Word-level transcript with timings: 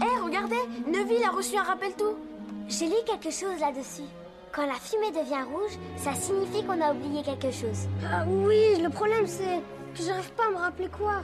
Hé, 0.00 0.06
regardez 0.24 0.56
Neville 0.86 1.22
a 1.24 1.30
reçu 1.30 1.56
un 1.56 1.62
rappel 1.62 1.92
tout 1.94 2.16
J'ai 2.66 2.86
lu 2.86 2.94
quelque 3.06 3.30
chose 3.30 3.60
là-dessus. 3.60 4.08
Quand 4.50 4.66
la 4.66 4.74
fumée 4.74 5.10
devient 5.10 5.42
rouge, 5.42 5.78
ça 5.96 6.14
signifie 6.14 6.64
qu'on 6.64 6.80
a 6.80 6.92
oublié 6.92 7.22
quelque 7.22 7.50
chose. 7.50 7.88
Ah 8.10 8.24
oui, 8.26 8.80
le 8.82 8.88
problème 8.88 9.26
c'est 9.26 9.60
que 9.94 10.02
j'arrive 10.02 10.32
pas 10.32 10.46
à 10.46 10.50
me 10.50 10.56
rappeler 10.56 10.88
quoi. 10.88 11.22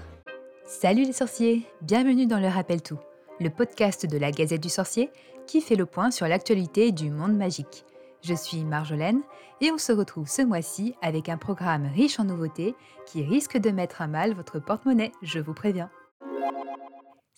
Salut 0.67 1.05
les 1.05 1.15
sorciers, 1.15 1.67
bienvenue 1.81 2.27
dans 2.27 2.41
le 2.41 2.49
Rappel 2.49 2.83
Tout, 2.83 2.99
le 3.41 3.49
podcast 3.49 4.05
de 4.05 4.19
la 4.19 4.33
Gazette 4.33 4.63
du 4.63 4.69
Sorcier 4.69 5.11
qui 5.47 5.63
fait 5.63 5.77
le 5.77 5.87
point 5.87 6.11
sur 6.11 6.29
l'actualité 6.29 6.93
du 6.93 7.11
monde 7.11 7.37
magique. 7.37 7.87
Je 8.23 8.35
suis 8.35 8.65
Marjolaine 8.65 9.23
et 9.63 9.73
on 9.73 9.79
se 9.79 9.93
retrouve 9.93 10.29
ce 10.29 10.43
mois-ci 10.43 10.95
avec 11.01 11.31
un 11.31 11.39
programme 11.39 11.87
riche 11.87 12.21
en 12.21 12.25
nouveautés 12.25 12.75
qui 13.07 13.25
risque 13.25 13.57
de 13.57 13.71
mettre 13.71 14.03
à 14.03 14.09
mal 14.09 14.35
votre 14.35 14.59
porte-monnaie, 14.59 15.13
je 15.23 15.39
vous 15.39 15.55
préviens. 15.55 15.89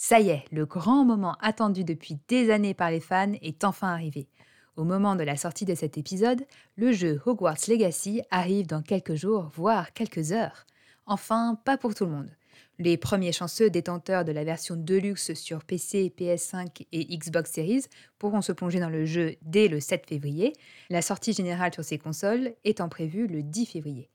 Ça 0.03 0.19
y 0.19 0.30
est, 0.30 0.45
le 0.51 0.64
grand 0.64 1.05
moment 1.05 1.37
attendu 1.43 1.85
depuis 1.85 2.19
des 2.27 2.50
années 2.50 2.73
par 2.73 2.91
les 2.91 3.00
fans 3.00 3.35
est 3.43 3.64
enfin 3.64 3.89
arrivé. 3.89 4.29
Au 4.76 4.82
moment 4.82 5.14
de 5.14 5.25
la 5.25 5.36
sortie 5.36 5.67
de 5.67 5.75
cet 5.75 5.99
épisode, 5.99 6.43
le 6.76 6.90
jeu 6.90 7.21
Hogwarts 7.26 7.68
Legacy 7.68 8.23
arrive 8.31 8.67
dans 8.67 8.81
quelques 8.81 9.14
jours, 9.14 9.50
voire 9.54 9.93
quelques 9.93 10.32
heures. 10.32 10.64
Enfin, 11.04 11.61
pas 11.67 11.76
pour 11.76 11.95
tout 11.95 12.07
le 12.07 12.13
monde. 12.13 12.31
Les 12.79 12.96
premiers 12.96 13.32
chanceux 13.32 13.68
détenteurs 13.68 14.25
de 14.25 14.32
la 14.32 14.43
version 14.43 14.75
Deluxe 14.75 15.35
sur 15.35 15.64
PC, 15.64 16.11
PS5 16.18 16.87
et 16.93 17.18
Xbox 17.18 17.53
Series 17.53 17.85
pourront 18.18 18.40
se 18.40 18.53
plonger 18.53 18.81
dans 18.81 18.89
le 18.89 19.04
jeu 19.04 19.35
dès 19.43 19.68
le 19.68 19.81
7 19.81 20.07
février, 20.07 20.54
la 20.89 21.03
sortie 21.03 21.35
générale 21.35 21.75
sur 21.75 21.85
ces 21.85 21.98
consoles 21.98 22.54
étant 22.64 22.89
prévue 22.89 23.26
le 23.26 23.43
10 23.43 23.67
février. 23.67 24.09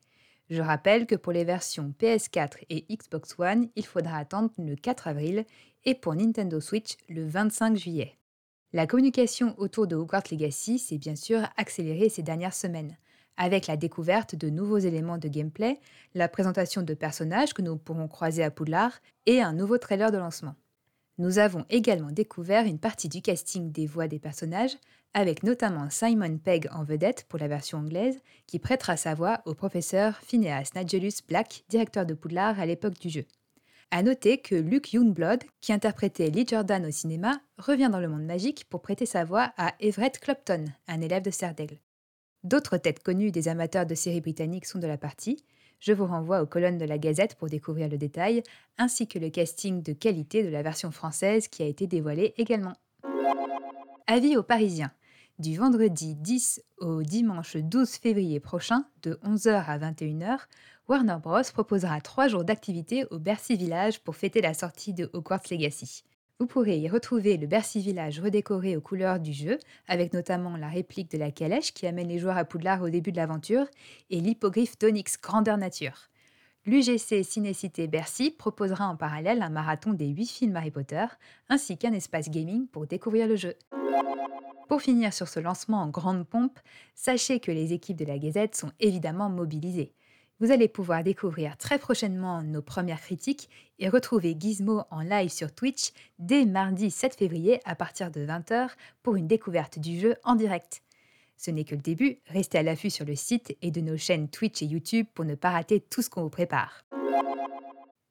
Je 0.50 0.62
rappelle 0.62 1.08
que 1.08 1.16
pour 1.16 1.34
les 1.34 1.44
versions 1.44 1.94
PS4 2.00 2.66
et 2.70 2.86
Xbox 2.96 3.36
One, 3.40 3.68
il 3.76 3.86
faudra 3.86 4.18
attendre 4.18 4.52
le 4.60 4.76
4 4.76 5.08
avril 5.08 5.46
et 5.86 5.96
pour 5.96 6.16
Nintendo 6.16 6.60
Switch 6.60 6.98
le 7.10 7.26
25 7.26 7.78
juillet. 7.78 8.18
La 8.74 8.88
communication 8.88 9.56
autour 9.58 9.88
de 9.88 9.96
Hogwarts 9.96 10.24
Legacy 10.32 10.80
s'est 10.80 10.98
bien 10.98 11.16
sûr 11.16 11.48
accélérée 11.56 12.10
ces 12.10 12.24
dernières 12.24 12.54
semaines, 12.54 12.98
avec 13.38 13.68
la 13.68 13.78
découverte 13.78 14.36
de 14.36 14.50
nouveaux 14.50 14.78
éléments 14.78 15.18
de 15.18 15.28
gameplay, 15.28 15.80
la 16.14 16.28
présentation 16.28 16.82
de 16.82 16.94
personnages 16.94 17.54
que 17.54 17.62
nous 17.62 17.78
pourrons 17.78 18.08
croiser 18.08 18.44
à 18.44 18.52
Poudlard 18.52 19.00
et 19.26 19.42
un 19.42 19.54
nouveau 19.54 19.78
trailer 19.78 20.12
de 20.12 20.18
lancement. 20.18 20.56
Nous 21.18 21.40
avons 21.40 21.66
également 21.70 22.12
découvert 22.12 22.66
une 22.66 22.80
partie 22.80 23.08
du 23.08 23.22
casting 23.22 23.72
des 23.72 23.88
voix 23.88 24.08
des 24.08 24.20
personnages, 24.20 24.76
avec 25.14 25.44
notamment 25.44 25.90
Simon 25.90 26.38
Pegg 26.38 26.68
en 26.74 26.84
vedette 26.84 27.26
pour 27.30 27.40
la 27.40 27.48
version 27.48 27.78
anglaise, 27.78 28.20
qui 28.48 28.60
prêtera 28.60 28.98
sa 28.98 29.14
voix 29.14 29.42
au 29.46 29.54
professeur 29.54 30.18
Phineas 30.18 30.72
Nigellus 30.76 31.22
Black, 31.26 31.64
directeur 31.70 32.06
de 32.06 32.14
Poudlard 32.14 32.60
à 32.60 32.66
l'époque 32.66 33.00
du 33.00 33.10
jeu. 33.10 33.26
À 33.92 34.04
noter 34.04 34.40
que 34.40 34.56
Luke 34.56 34.94
Youngblood, 34.94 35.44
qui 35.62 35.72
interprétait 35.72 36.30
Lee 36.30 36.46
Jordan 36.48 36.86
au 36.86 36.92
cinéma, 36.92 37.40
revient 37.58 37.90
dans 37.92 38.00
le 38.00 38.10
monde 38.10 38.26
magique 38.26 38.66
pour 38.70 38.82
prêter 38.82 39.06
sa 39.06 39.24
voix 39.24 39.54
à 39.58 39.74
Everett 39.80 40.20
Clopton, 40.20 40.66
un 40.88 41.02
élève 41.02 41.24
de 41.24 41.32
Serdaigle. 41.32 41.80
D'autres 42.44 42.78
têtes 42.78 43.02
connues 43.02 43.32
des 43.32 43.48
amateurs 43.48 43.86
de 43.86 43.96
séries 43.96 44.22
britanniques 44.22 44.66
sont 44.66 44.80
de 44.80 44.88
la 44.88 44.98
partie. 44.98 45.44
Je 45.80 45.94
vous 45.94 46.06
renvoie 46.06 46.42
aux 46.42 46.46
colonnes 46.46 46.78
de 46.78 46.86
la 46.86 46.98
Gazette 46.98 47.36
pour 47.36 47.48
découvrir 47.48 47.90
le 47.90 47.98
détail, 47.98 48.44
ainsi 48.78 49.08
que 49.08 49.20
le 49.20 49.30
casting 49.30 49.82
de 49.82 49.94
qualité 49.94 50.44
de 50.44 50.50
la 50.50 50.62
version 50.62 50.92
française 50.92 51.48
qui 51.48 51.64
a 51.64 51.68
été 51.68 51.88
dévoilé 51.88 52.34
également. 52.38 52.74
Avis 54.08 54.38
aux 54.38 54.44
Parisiens. 54.44 54.92
Du 55.38 55.58
vendredi 55.58 56.16
10 56.16 56.64
au 56.78 57.04
dimanche 57.04 57.58
12 57.58 57.90
février 57.96 58.40
prochain, 58.40 58.86
de 59.02 59.20
11h 59.26 59.66
à 59.66 59.78
21h, 59.78 60.40
Warner 60.88 61.18
Bros. 61.20 61.42
proposera 61.52 62.00
trois 62.00 62.28
jours 62.28 62.44
d'activité 62.44 63.06
au 63.10 63.18
Bercy 63.18 63.56
Village 63.56 64.00
pour 64.02 64.16
fêter 64.16 64.40
la 64.40 64.54
sortie 64.54 64.94
de 64.94 65.10
Hogwarts 65.14 65.42
Legacy. 65.50 66.04
Vous 66.40 66.46
pourrez 66.46 66.78
y 66.78 66.88
retrouver 66.88 67.38
le 67.38 67.48
Bercy 67.48 67.80
Village 67.80 68.20
redécoré 68.20 68.78
aux 68.78 68.82
couleurs 68.82 69.20
du 69.20 69.34
jeu, 69.34 69.58
avec 69.88 70.14
notamment 70.14 70.58
la 70.58 70.68
réplique 70.68 71.10
de 71.10 71.18
la 71.18 71.32
calèche 71.32 71.74
qui 71.74 71.88
amène 71.88 72.08
les 72.08 72.20
joueurs 72.20 72.38
à 72.38 72.46
Poudlard 72.46 72.84
au 72.84 72.90
début 72.90 73.12
de 73.12 73.18
l'aventure, 73.18 73.66
et 74.12 74.20
l'hippogriffe 74.20 74.78
d'Onyx 74.78 75.20
grandeur 75.20 75.58
nature. 75.58 76.12
L'UGC 76.68 77.24
Cinécité 77.24 77.88
Bercy 77.88 78.30
proposera 78.30 78.88
en 78.88 78.96
parallèle 78.96 79.42
un 79.42 79.50
marathon 79.50 79.94
des 79.94 80.10
8 80.10 80.28
films 80.28 80.56
Harry 80.56 80.70
Potter, 80.70 81.06
ainsi 81.50 81.80
qu'un 81.80 81.94
espace 81.94 82.30
gaming 82.30 82.68
pour 82.68 82.86
découvrir 82.86 83.28
le 83.28 83.38
jeu. 83.38 83.56
Pour 84.70 84.84
finir 84.84 85.14
sur 85.14 85.30
ce 85.30 85.40
lancement 85.40 85.82
en 85.82 85.90
grande 85.90 86.28
pompe, 86.28 86.60
sachez 86.94 87.40
que 87.40 87.52
les 87.52 87.74
équipes 87.74 87.98
de 87.98 88.06
la 88.06 88.20
Gazette 88.20 88.56
sont 88.56 88.72
évidemment 88.80 89.30
mobilisées. 89.30 89.96
Vous 90.42 90.52
allez 90.52 90.68
pouvoir 90.68 91.02
découvrir 91.02 91.56
très 91.56 91.80
prochainement 91.80 92.44
nos 92.44 92.62
premières 92.62 93.00
critiques 93.00 93.50
et 93.80 93.88
retrouver 93.88 94.36
Gizmo 94.38 94.84
en 94.92 95.00
live 95.00 95.30
sur 95.30 95.56
Twitch 95.56 95.94
dès 96.20 96.46
mardi 96.46 96.92
7 96.92 97.16
février 97.16 97.62
à 97.64 97.74
partir 97.74 98.12
de 98.12 98.20
20h 98.26 98.72
pour 99.02 99.16
une 99.16 99.28
découverte 99.28 99.80
du 99.80 99.98
jeu 99.98 100.16
en 100.26 100.36
direct. 100.36 100.82
Ce 101.38 101.52
n'est 101.52 101.64
que 101.64 101.76
le 101.76 101.82
début, 101.82 102.18
restez 102.28 102.58
à 102.58 102.64
l'affût 102.64 102.90
sur 102.90 103.06
le 103.06 103.16
site 103.16 103.56
et 103.62 103.72
de 103.72 103.80
nos 103.80 103.96
chaînes 103.96 104.28
Twitch 104.28 104.62
et 104.62 104.66
YouTube 104.66 105.08
pour 105.14 105.24
ne 105.24 105.36
pas 105.36 105.52
rater 105.52 105.80
tout 105.80 106.02
ce 106.02 106.10
qu'on 106.10 106.24
vous 106.24 106.30
prépare. 106.30 106.84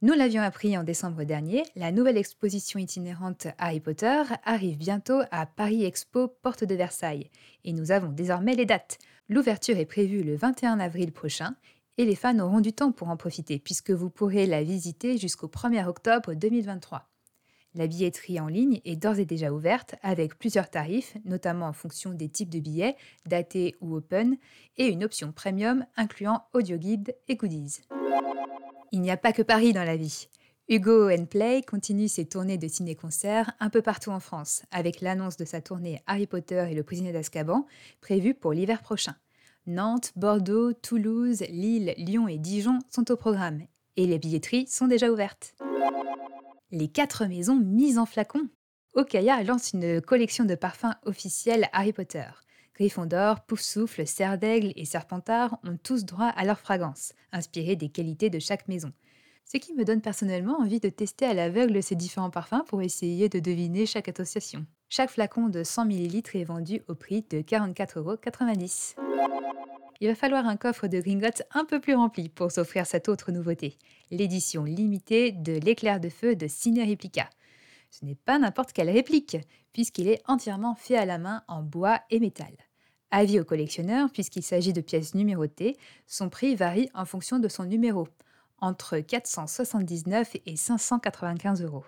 Nous 0.00 0.14
l'avions 0.14 0.42
appris 0.42 0.78
en 0.78 0.82
décembre 0.82 1.24
dernier, 1.24 1.62
la 1.76 1.92
nouvelle 1.92 2.16
exposition 2.16 2.78
itinérante 2.78 3.48
Harry 3.58 3.80
Potter 3.80 4.22
arrive 4.44 4.78
bientôt 4.78 5.20
à 5.30 5.44
Paris 5.44 5.84
Expo 5.84 6.28
Porte 6.28 6.64
de 6.64 6.74
Versailles 6.74 7.30
et 7.64 7.74
nous 7.74 7.90
avons 7.90 8.12
désormais 8.12 8.54
les 8.54 8.66
dates. 8.66 8.96
L'ouverture 9.28 9.76
est 9.76 9.84
prévue 9.84 10.22
le 10.22 10.36
21 10.36 10.80
avril 10.80 11.12
prochain 11.12 11.54
et 11.98 12.04
les 12.04 12.14
fans 12.14 12.38
auront 12.38 12.60
du 12.60 12.72
temps 12.72 12.92
pour 12.92 13.08
en 13.08 13.16
profiter 13.16 13.58
puisque 13.58 13.90
vous 13.90 14.10
pourrez 14.10 14.46
la 14.46 14.62
visiter 14.62 15.18
jusqu'au 15.18 15.48
1er 15.48 15.86
octobre 15.86 16.34
2023. 16.34 17.08
La 17.76 17.88
billetterie 17.88 18.38
en 18.38 18.46
ligne 18.46 18.80
est 18.84 18.94
d'ores 18.94 19.18
et 19.18 19.24
déjà 19.24 19.52
ouverte 19.52 19.96
avec 20.02 20.38
plusieurs 20.38 20.70
tarifs, 20.70 21.16
notamment 21.24 21.66
en 21.66 21.72
fonction 21.72 22.14
des 22.14 22.28
types 22.28 22.50
de 22.50 22.60
billets, 22.60 22.94
datés 23.26 23.74
ou 23.80 23.96
open, 23.96 24.36
et 24.76 24.86
une 24.86 25.02
option 25.02 25.32
premium 25.32 25.84
incluant 25.96 26.44
audio 26.52 26.76
guide 26.76 27.16
et 27.26 27.34
goodies. 27.34 27.80
Il 28.92 29.00
n'y 29.00 29.10
a 29.10 29.16
pas 29.16 29.32
que 29.32 29.42
Paris 29.42 29.72
dans 29.72 29.82
la 29.82 29.96
vie. 29.96 30.28
Hugo 30.68 31.10
Play 31.28 31.62
continue 31.62 32.08
ses 32.08 32.26
tournées 32.26 32.58
de 32.58 32.68
ciné-concerts 32.68 33.52
un 33.58 33.70
peu 33.70 33.82
partout 33.82 34.10
en 34.10 34.20
France, 34.20 34.62
avec 34.70 35.00
l'annonce 35.00 35.36
de 35.36 35.44
sa 35.44 35.60
tournée 35.60 36.00
Harry 36.06 36.28
Potter 36.28 36.68
et 36.70 36.74
le 36.74 36.84
prisonnier 36.84 37.12
d'Azkaban, 37.12 37.66
prévue 38.00 38.34
pour 38.34 38.52
l'hiver 38.52 38.82
prochain. 38.82 39.16
Nantes, 39.66 40.12
Bordeaux, 40.14 40.74
Toulouse, 40.74 41.42
Lille, 41.48 41.94
Lyon 41.96 42.28
et 42.28 42.36
Dijon 42.36 42.80
sont 42.90 43.10
au 43.10 43.16
programme, 43.16 43.62
et 43.96 44.06
les 44.06 44.18
billetteries 44.18 44.66
sont 44.66 44.86
déjà 44.86 45.10
ouvertes. 45.10 45.54
Les 46.70 46.88
quatre 46.88 47.24
maisons 47.24 47.56
mises 47.56 47.96
en 47.96 48.04
flacon. 48.04 48.50
Okaya 48.92 49.42
lance 49.42 49.72
une 49.72 50.02
collection 50.02 50.44
de 50.44 50.54
parfums 50.54 50.94
officiels 51.06 51.70
Harry 51.72 51.94
Potter. 51.94 52.26
Gryffondor, 52.74 53.46
Poufsouffle, 53.46 54.06
Serdaigle 54.06 54.74
et 54.76 54.84
Serpentard 54.84 55.58
ont 55.64 55.78
tous 55.82 56.04
droit 56.04 56.26
à 56.26 56.44
leur 56.44 56.58
fragrance, 56.58 57.14
inspirée 57.32 57.76
des 57.76 57.88
qualités 57.88 58.28
de 58.28 58.40
chaque 58.40 58.68
maison. 58.68 58.92
Ce 59.46 59.56
qui 59.56 59.72
me 59.72 59.84
donne 59.84 60.02
personnellement 60.02 60.60
envie 60.60 60.80
de 60.80 60.90
tester 60.90 61.24
à 61.24 61.32
l'aveugle 61.32 61.82
ces 61.82 61.96
différents 61.96 62.30
parfums 62.30 62.64
pour 62.66 62.82
essayer 62.82 63.30
de 63.30 63.38
deviner 63.38 63.86
chaque 63.86 64.08
association. 64.08 64.66
Chaque 64.88 65.10
flacon 65.10 65.48
de 65.48 65.64
100 65.64 65.86
ml 65.90 66.22
est 66.34 66.44
vendu 66.44 66.82
au 66.88 66.94
prix 66.94 67.24
de 67.30 67.38
44,90€. 67.38 68.94
Il 70.00 70.08
va 70.08 70.14
falloir 70.14 70.46
un 70.46 70.56
coffre 70.56 70.86
de 70.86 71.00
Gringotts 71.00 71.42
un 71.52 71.64
peu 71.64 71.80
plus 71.80 71.94
rempli 71.94 72.28
pour 72.28 72.52
s'offrir 72.52 72.86
cette 72.86 73.08
autre 73.08 73.32
nouveauté, 73.32 73.78
l'édition 74.10 74.64
limitée 74.64 75.32
de 75.32 75.54
l'éclair 75.54 76.00
de 76.00 76.08
feu 76.08 76.36
de 76.36 76.46
Ciné 76.46 76.84
Replica. 76.84 77.30
Ce 77.90 78.04
n'est 78.04 78.16
pas 78.16 78.38
n'importe 78.38 78.72
quelle 78.72 78.90
réplique, 78.90 79.36
puisqu'il 79.72 80.08
est 80.08 80.22
entièrement 80.26 80.74
fait 80.74 80.96
à 80.96 81.06
la 81.06 81.18
main 81.18 81.42
en 81.48 81.62
bois 81.62 82.00
et 82.10 82.20
métal. 82.20 82.52
Avis 83.10 83.38
aux 83.38 83.44
collectionneurs, 83.44 84.10
puisqu'il 84.10 84.42
s'agit 84.42 84.72
de 84.72 84.80
pièces 84.80 85.14
numérotées, 85.14 85.76
son 86.06 86.28
prix 86.28 86.56
varie 86.56 86.90
en 86.94 87.04
fonction 87.04 87.38
de 87.38 87.48
son 87.48 87.64
numéro, 87.64 88.08
entre 88.64 88.98
479 88.98 90.36
et 90.46 90.56
595 90.56 91.62
euros. 91.62 91.84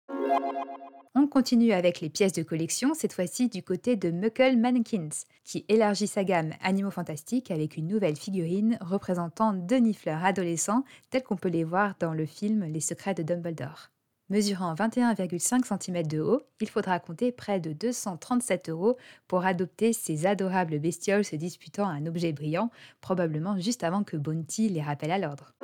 On 1.14 1.26
continue 1.26 1.72
avec 1.72 2.02
les 2.02 2.10
pièces 2.10 2.34
de 2.34 2.42
collection, 2.42 2.92
cette 2.92 3.14
fois-ci 3.14 3.48
du 3.48 3.62
côté 3.62 3.96
de 3.96 4.10
Muckle 4.10 4.58
Mannequins, 4.58 5.08
qui 5.44 5.64
élargit 5.68 6.06
sa 6.06 6.24
gamme 6.24 6.52
Animaux 6.62 6.90
Fantastiques 6.90 7.50
avec 7.50 7.78
une 7.78 7.88
nouvelle 7.88 8.16
figurine 8.16 8.76
représentant 8.82 9.54
deux 9.54 9.78
nifleurs 9.78 10.22
adolescents 10.22 10.84
tels 11.08 11.22
qu'on 11.22 11.36
peut 11.36 11.48
les 11.48 11.64
voir 11.64 11.94
dans 11.98 12.12
le 12.12 12.26
film 12.26 12.64
Les 12.64 12.80
Secrets 12.80 13.14
de 13.14 13.22
Dumbledore. 13.22 13.88
Mesurant 14.28 14.74
21,5 14.74 15.80
cm 15.80 16.06
de 16.06 16.20
haut, 16.20 16.42
il 16.60 16.68
faudra 16.68 16.98
compter 16.98 17.32
près 17.32 17.60
de 17.60 17.72
237 17.72 18.68
euros 18.68 18.98
pour 19.26 19.46
adopter 19.46 19.94
ces 19.94 20.26
adorables 20.26 20.80
bestioles 20.80 21.24
se 21.24 21.36
disputant 21.36 21.86
un 21.88 22.04
objet 22.06 22.32
brillant, 22.32 22.70
probablement 23.00 23.58
juste 23.58 23.84
avant 23.84 24.04
que 24.04 24.18
Bounty 24.18 24.68
les 24.68 24.82
rappelle 24.82 25.12
à 25.12 25.18
l'ordre. 25.18 25.54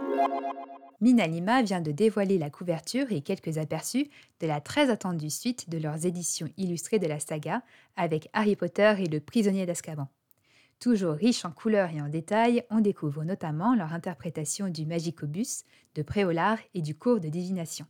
Minalima 1.03 1.63
vient 1.63 1.81
de 1.81 1.91
dévoiler 1.91 2.39
la 2.39 2.49
couverture 2.49 3.11
et 3.11 3.23
quelques 3.23 3.59
aperçus 3.59 4.09
de 4.39 4.47
la 4.47 4.61
très 4.61 4.89
attendue 4.89 5.31
suite 5.31 5.69
de 5.69 5.79
leurs 5.79 6.07
éditions 6.07 6.49
illustrées 6.57 7.01
de 7.01 7.09
la 7.09 7.19
saga 7.19 7.63
avec 7.97 8.29
Harry 8.33 8.55
Potter 8.55 8.95
et 9.01 9.09
le 9.09 9.19
prisonnier 9.19 9.67
d'Azkaban. 9.67 10.07
Toujours 10.79 11.15
riche 11.15 11.45
en 11.45 11.51
couleurs 11.51 11.91
et 11.91 12.01
en 12.01 12.09
détails, 12.09 12.63
on 12.71 12.79
découvre 12.79 13.25
notamment 13.25 13.75
leur 13.75 13.93
interprétation 13.93 14.69
du 14.69 14.87
Magicobus, 14.87 15.65
de 15.97 16.03
Préolard 16.03 16.59
et 16.73 16.83
du 16.83 16.95
cours 16.95 17.19
de 17.19 17.29
divination. 17.29 17.87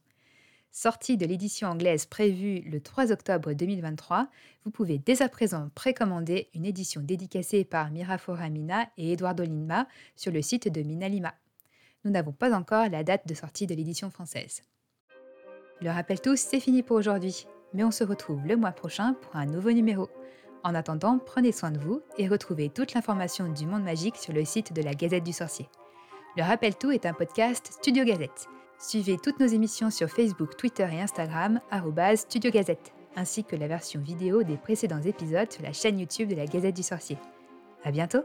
Sortie 0.71 1.19
de 1.19 1.27
l'édition 1.27 1.69
anglaise 1.69 2.07
prévue 2.07 2.61
le 2.61 2.81
3 2.81 3.13
octobre 3.13 3.53
2023, 3.53 4.31
vous 4.65 4.71
pouvez 4.71 4.97
dès 4.97 5.21
à 5.21 5.29
présent 5.29 5.69
précommander 5.75 6.49
une 6.55 6.65
édition 6.65 7.03
dédicacée 7.03 7.67
par 7.67 7.91
Mira 7.91 8.17
Foramina 8.17 8.89
et 8.97 9.13
Eduardo 9.13 9.43
Lima 9.45 9.87
sur 10.17 10.33
le 10.33 10.41
site 10.41 10.73
de 10.73 10.81
Minalima. 10.81 11.35
Nous 12.05 12.11
n'avons 12.11 12.33
pas 12.33 12.53
encore 12.53 12.89
la 12.89 13.05
date 13.05 13.27
de 13.27 13.35
sortie 13.35 13.67
de 13.67 13.75
l'édition 13.75 14.11
française. 14.11 14.63
Le 15.81 15.91
rappel 15.91 16.21
tous, 16.21 16.39
c'est 16.39 16.61
fini 16.61 16.83
pour 16.83 16.97
aujourd'hui, 16.97 17.47
mais 17.75 17.85
on 17.85 17.91
se 17.91 18.05
retrouve 18.05 18.47
le 18.47 18.57
mois 18.57 18.73
prochain 18.73 19.15
pour 19.15 19.37
un 19.37 19.47
nouveau 19.47 19.73
numéro. 19.73 20.09
En 20.65 20.75
attendant, 20.75 21.19
prenez 21.19 21.53
soin 21.53 21.71
de 21.71 21.79
vous 21.79 22.03
et 22.19 22.29
retrouvez 22.29 22.69
toute 22.69 22.95
l'information 22.95 23.49
du 23.49 23.67
monde 23.67 23.83
magique 23.83 24.17
sur 24.17 24.33
le 24.33 24.45
site 24.45 24.73
de 24.73 24.83
la 24.83 24.95
Gazette 24.95 25.25
du 25.25 25.33
Sorcier. 25.33 25.69
Le 26.37 26.45
rappel 26.45 26.77
tout 26.77 26.93
est 26.93 27.07
un 27.07 27.13
podcast 27.13 27.73
Studio 27.73 28.05
Gazette. 28.05 28.47
Suivez 28.79 29.17
toutes 29.23 29.39
nos 29.39 29.47
émissions 29.47 29.91
sur 29.91 30.09
Facebook, 30.09 30.57
Twitter 30.57 30.89
et 30.93 31.01
Instagram, 31.01 31.61
Studio 32.17 32.51
Gazette, 32.51 32.93
ainsi 33.17 33.45
que 33.45 33.57
la 33.57 33.69
version 33.69 34.01
vidéo 34.01 34.43
des 34.43 34.57
précédents 34.57 35.03
épisodes 35.03 35.53
sur 35.53 35.63
la 35.63 35.73
chaîne 35.73 35.99
YouTube 35.99 36.29
de 36.29 36.37
la 36.37 36.47
Gazette 36.47 36.77
du 36.77 36.83
Sorcier. 36.83 37.19
À 37.85 37.91
bientôt! 37.91 38.25